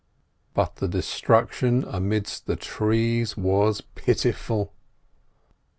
But 0.55 0.77
the 0.77 0.87
destruction 0.87 1.83
amidst 1.87 2.47
the 2.47 2.55
trees 2.55 3.37
was 3.37 3.81
pitiful. 3.93 4.73